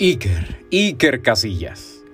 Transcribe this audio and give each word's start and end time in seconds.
Iker, 0.00 0.64
Iker 0.70 1.22
Casillas. 1.22 2.04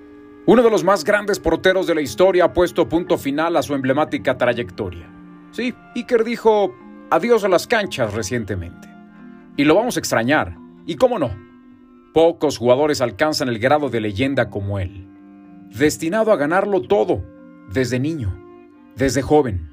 Uno 0.46 0.62
de 0.62 0.70
los 0.70 0.82
más 0.84 1.04
grandes 1.04 1.38
porteros 1.38 1.86
de 1.86 1.94
la 1.94 2.00
historia 2.00 2.44
ha 2.44 2.52
puesto 2.54 2.88
punto 2.88 3.18
final 3.18 3.58
a 3.58 3.62
su 3.62 3.74
emblemática 3.74 4.38
trayectoria. 4.38 5.06
Sí, 5.50 5.74
Iker 5.94 6.24
dijo 6.24 6.74
adiós 7.10 7.44
a 7.44 7.48
las 7.48 7.66
canchas 7.66 8.14
recientemente. 8.14 8.88
Y 9.58 9.64
lo 9.64 9.74
vamos 9.74 9.98
a 9.98 10.00
extrañar. 10.00 10.56
¿Y 10.86 10.94
cómo 10.94 11.18
no? 11.18 11.30
Pocos 12.14 12.56
jugadores 12.56 13.02
alcanzan 13.02 13.50
el 13.50 13.58
grado 13.58 13.90
de 13.90 14.00
leyenda 14.00 14.48
como 14.48 14.78
él. 14.78 15.06
Destinado 15.68 16.32
a 16.32 16.36
ganarlo 16.36 16.80
todo, 16.80 17.22
desde 17.70 17.98
niño, 17.98 18.32
desde 18.96 19.20
joven. 19.20 19.70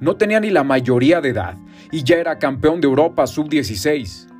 No 0.00 0.16
tenía 0.16 0.40
ni 0.40 0.48
la 0.48 0.64
mayoría 0.64 1.20
de 1.20 1.28
edad 1.28 1.58
y 1.90 2.04
ya 2.04 2.16
era 2.16 2.38
campeón 2.38 2.80
de 2.80 2.86
Europa 2.86 3.26
sub-16 3.26 4.31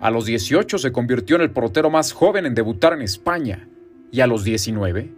a 0.00 0.10
los 0.10 0.26
18 0.26 0.78
se 0.78 0.92
convirtió 0.92 1.36
en 1.36 1.42
el 1.42 1.50
portero 1.50 1.90
más 1.90 2.12
joven 2.12 2.46
en 2.46 2.54
debutar 2.54 2.92
en 2.92 3.02
España 3.02 3.68
y 4.10 4.20
a 4.20 4.26
los 4.26 4.44
19 4.44 5.12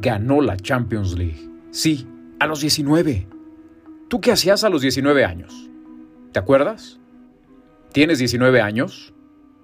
ganó 0.00 0.40
la 0.40 0.56
Champions 0.56 1.16
League. 1.16 1.48
Sí, 1.70 2.06
a 2.38 2.46
los 2.46 2.60
19. 2.60 3.26
¿Tú 4.08 4.20
qué 4.20 4.32
hacías 4.32 4.64
a 4.64 4.68
los 4.68 4.82
19 4.82 5.24
años? 5.24 5.70
¿Te 6.32 6.38
acuerdas? 6.38 7.00
¿Tienes 7.92 8.18
19 8.18 8.60
años? 8.60 9.14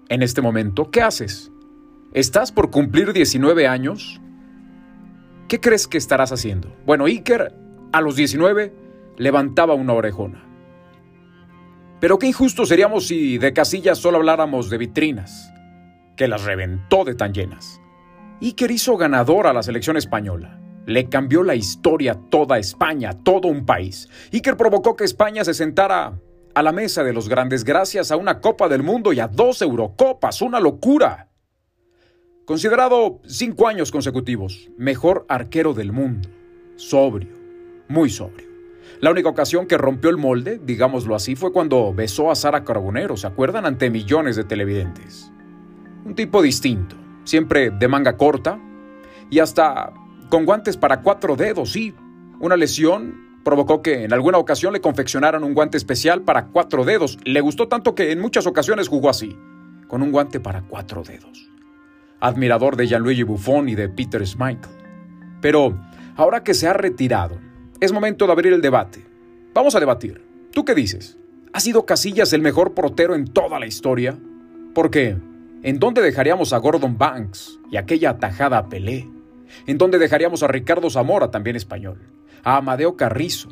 En 0.09 0.23
este 0.23 0.43
momento, 0.43 0.91
¿qué 0.91 1.03
haces? 1.03 1.51
¿Estás 2.13 2.53
por 2.53 2.71
cumplir 2.71 3.13
19 3.13 3.67
años? 3.67 4.21
¿Qué 5.49 5.61
crees 5.61 5.87
que 5.87 5.99
estarás 5.99 6.33
haciendo? 6.33 6.75
Bueno, 6.87 7.07
Iker, 7.07 7.55
a 7.93 8.01
los 8.01 8.17
19, 8.17 8.73
levantaba 9.17 9.75
una 9.75 9.93
orejona. 9.93 10.45
Pero 12.03 12.19
qué 12.19 12.27
injusto 12.27 12.67
seríamos 12.67 13.07
si 13.07 13.39
de 13.39 13.53
Casillas 13.53 13.97
solo 13.97 14.17
habláramos 14.17 14.69
de 14.71 14.77
vitrinas, 14.77 15.55
que 16.17 16.27
las 16.27 16.43
reventó 16.43 17.05
de 17.05 17.15
tan 17.15 17.33
llenas. 17.33 17.81
Iker 18.41 18.73
hizo 18.73 18.97
ganador 18.97 19.47
a 19.47 19.53
la 19.53 19.63
selección 19.63 19.97
española. 19.97 20.61
Le 20.85 21.09
cambió 21.09 21.45
la 21.45 21.55
historia 21.55 22.13
a 22.15 22.21
toda 22.29 22.59
España, 22.59 23.13
todo 23.23 23.47
un 23.47 23.65
país. 23.65 24.09
Iker 24.33 24.57
provocó 24.57 24.97
que 24.97 25.05
España 25.05 25.45
se 25.45 25.55
sentara 25.55 26.19
a 26.57 26.63
la 26.65 26.73
mesa 26.73 27.05
de 27.05 27.13
los 27.13 27.29
grandes 27.29 27.63
gracias 27.63 28.11
a 28.11 28.17
una 28.17 28.41
Copa 28.41 28.69
del 28.69 28.83
Mundo 28.83 29.13
y 29.13 29.21
a 29.21 29.29
dos 29.29 29.63
Eurocopas. 29.63 30.43
¡Una 30.43 30.59
locura! 30.59 31.29
Considerado 32.47 33.21
cinco 33.27 33.69
años 33.69 33.93
consecutivos 33.93 34.71
mejor 34.77 35.25
arquero 35.29 35.73
del 35.73 35.93
mundo. 35.93 36.29
Sobrio, 36.75 37.31
muy 37.87 38.11
sobrio. 38.11 38.52
La 39.01 39.11
única 39.11 39.29
ocasión 39.29 39.67
que 39.67 39.79
rompió 39.79 40.11
el 40.11 40.17
molde, 40.17 40.61
digámoslo 40.63 41.15
así, 41.15 41.35
fue 41.35 41.53
cuando 41.53 41.93
besó 41.93 42.31
a 42.31 42.35
Sara 42.35 42.65
Carbonero, 42.65 43.17
¿se 43.17 43.27
acuerdan? 43.27 43.67
Ante 43.67 43.91
millones 43.91 44.37
de 44.37 44.45
televidentes. 44.45 45.33
Un 46.05 46.15
tipo 46.15 46.43
distinto, 46.43 46.97
siempre 47.25 47.71
de 47.71 47.89
manga 47.89 48.17
corta 48.17 48.59
y 49.31 49.39
hasta 49.39 49.93
con 50.29 50.45
guantes 50.45 50.77
para 50.77 51.01
cuatro 51.01 51.37
dedos, 51.37 51.73
sí. 51.73 51.95
Una 52.41 52.57
lesión 52.57 53.41
provocó 53.45 53.83
que 53.83 54.05
en 54.05 54.13
alguna 54.13 54.39
ocasión 54.39 54.73
le 54.73 54.81
confeccionaran 54.81 55.45
un 55.45 55.55
guante 55.55 55.77
especial 55.77 56.23
para 56.23 56.47
cuatro 56.47 56.85
dedos. 56.85 57.19
Le 57.25 57.41
gustó 57.41 57.69
tanto 57.69 57.95
que 57.95 58.13
en 58.13 58.21
muchas 58.21 58.47
ocasiones 58.47 58.89
jugó 58.89 59.11
así, 59.11 59.37
con 59.89 60.03
un 60.03 60.13
guante 60.13 60.41
para 60.41 60.63
cuatro 60.63 61.03
dedos. 61.03 61.51
Admirador 62.21 62.77
de 62.77 62.87
Gianluigi 62.87 63.25
Buffon 63.25 63.69
y 63.69 63.75
de 63.75 63.89
Peter 63.89 64.27
Schmeichel. 64.27 64.71
Pero 65.41 65.79
ahora 66.17 66.45
que 66.45 66.55
se 66.55 66.69
ha 66.69 66.73
retirado, 66.73 67.39
es 67.83 67.91
momento 67.91 68.27
de 68.27 68.33
abrir 68.33 68.53
el 68.53 68.63
debate. 68.63 69.05
Vamos 69.53 69.75
a 69.75 69.81
debatir. 69.81 70.25
¿Tú 70.53 70.65
qué 70.65 70.73
dices? 70.73 71.19
¿Ha 71.53 71.59
sido 71.59 71.85
Casillas 71.85 72.33
el 72.33 72.41
mejor 72.41 72.75
portero 72.75 73.17
en 73.17 73.27
toda 73.27 73.59
la 73.59 73.67
historia? 73.67 74.17
¿Por 74.73 74.89
qué? 74.89 75.17
¿En 75.65 75.81
dónde 75.81 76.01
dejaríamos 76.01 76.53
a 76.53 76.59
Gordon 76.59 76.97
Banks 76.97 77.59
y 77.73 77.77
aquella 77.79 78.11
atajada 78.11 78.69
Pelé? 78.69 79.11
¿En 79.67 79.79
dónde 79.79 79.99
dejaríamos 79.99 80.45
a 80.45 80.47
Ricardo 80.47 80.91
Zamora, 80.91 81.33
también 81.33 81.57
español? 81.57 81.99
A 82.45 82.59
Amadeo 82.59 82.97
Carrizo, 82.97 83.49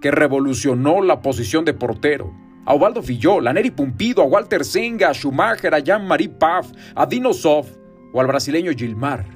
que 0.00 0.10
revolucionó 0.10 1.02
la 1.02 1.20
posición 1.20 1.66
de 1.66 1.74
portero. 1.74 2.32
A 2.64 2.72
Ovaldo 2.72 3.02
Fillol, 3.02 3.46
a 3.46 3.52
Neri 3.52 3.70
Pumpido, 3.70 4.22
a 4.22 4.26
Walter 4.26 4.64
Senga, 4.64 5.10
a 5.10 5.12
Schumacher, 5.12 5.74
a 5.74 5.80
Jean-Marie 5.80 6.30
Paf, 6.30 6.72
a 6.94 7.04
Dino 7.04 7.34
Sof 7.34 7.68
o 8.14 8.20
al 8.22 8.28
brasileño 8.28 8.72
Gilmar. 8.72 9.26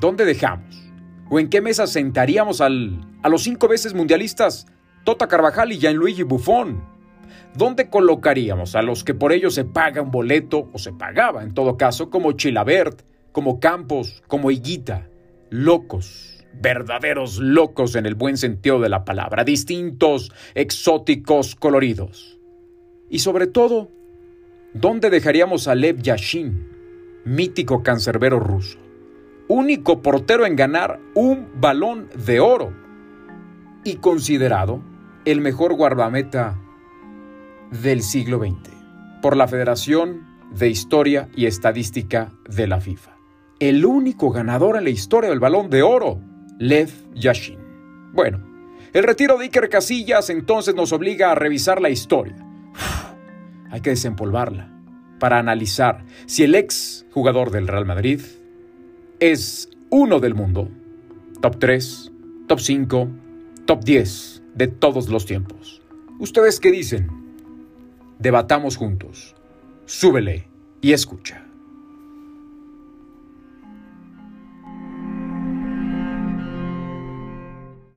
¿Dónde 0.00 0.24
dejamos? 0.24 0.82
¿O 1.30 1.38
en 1.38 1.48
qué 1.48 1.60
mesa 1.60 1.86
sentaríamos 1.86 2.60
al, 2.60 3.00
a 3.26 3.28
los 3.28 3.42
cinco 3.42 3.66
veces 3.66 3.92
mundialistas 3.92 4.68
Tota 5.02 5.26
Carvajal 5.26 5.72
y 5.72 5.80
Gianluigi 5.80 6.22
Buffon? 6.22 6.80
¿Dónde 7.56 7.90
colocaríamos 7.90 8.76
a 8.76 8.82
los 8.82 9.02
que 9.02 9.14
por 9.14 9.32
ello 9.32 9.50
se 9.50 9.64
paga 9.64 10.00
un 10.00 10.12
boleto, 10.12 10.68
o 10.72 10.78
se 10.78 10.92
pagaba 10.92 11.42
en 11.42 11.52
todo 11.52 11.76
caso, 11.76 12.08
como 12.08 12.34
Chilabert, 12.34 13.02
como 13.32 13.58
Campos, 13.58 14.22
como 14.28 14.52
Higuita? 14.52 15.08
Locos, 15.50 16.46
verdaderos 16.54 17.38
locos 17.38 17.96
en 17.96 18.06
el 18.06 18.14
buen 18.14 18.36
sentido 18.36 18.78
de 18.78 18.90
la 18.90 19.04
palabra, 19.04 19.42
distintos, 19.42 20.30
exóticos, 20.54 21.56
coloridos. 21.56 22.38
Y 23.10 23.18
sobre 23.18 23.48
todo, 23.48 23.90
¿dónde 24.72 25.10
dejaríamos 25.10 25.66
a 25.66 25.74
Lev 25.74 26.00
Yashin, 26.00 26.68
mítico 27.24 27.82
cancerbero 27.82 28.38
ruso? 28.38 28.78
único 29.48 30.00
portero 30.00 30.46
en 30.46 30.54
ganar 30.54 31.00
un 31.14 31.48
balón 31.60 32.08
de 32.24 32.38
oro 32.38 32.85
y 33.86 33.96
considerado 33.98 34.82
el 35.24 35.40
mejor 35.40 35.74
guardameta 35.74 36.58
del 37.70 38.02
siglo 38.02 38.40
XX 38.40 38.74
por 39.22 39.36
la 39.36 39.46
Federación 39.46 40.26
de 40.50 40.68
Historia 40.68 41.28
y 41.36 41.46
Estadística 41.46 42.32
de 42.48 42.66
la 42.66 42.80
FIFA. 42.80 43.12
El 43.60 43.86
único 43.86 44.30
ganador 44.30 44.76
en 44.76 44.84
la 44.84 44.90
historia 44.90 45.30
del 45.30 45.38
balón 45.38 45.70
de 45.70 45.84
oro, 45.84 46.20
Lev 46.58 46.90
Yashin. 47.14 47.60
Bueno, 48.12 48.40
el 48.92 49.04
retiro 49.04 49.38
de 49.38 49.44
Iker 49.44 49.68
Casillas 49.68 50.30
entonces 50.30 50.74
nos 50.74 50.92
obliga 50.92 51.30
a 51.30 51.36
revisar 51.36 51.80
la 51.80 51.88
historia. 51.88 52.34
hay 53.70 53.80
que 53.82 53.90
desempolvarla 53.90 54.68
para 55.20 55.38
analizar 55.38 56.04
si 56.26 56.42
el 56.42 56.56
ex 56.56 57.06
jugador 57.12 57.52
del 57.52 57.68
Real 57.68 57.86
Madrid 57.86 58.20
es 59.20 59.70
uno 59.90 60.18
del 60.18 60.34
mundo. 60.34 60.68
Top 61.40 61.58
3, 61.60 62.12
top 62.48 62.58
5, 62.58 63.10
top 63.66 63.82
10 63.82 64.42
de 64.54 64.68
todos 64.68 65.08
los 65.08 65.26
tiempos. 65.26 65.82
¿Ustedes 66.20 66.60
qué 66.60 66.70
dicen? 66.70 67.10
Debatamos 68.20 68.76
juntos. 68.76 69.34
Súbele 69.86 70.48
y 70.80 70.92
escucha. 70.92 71.44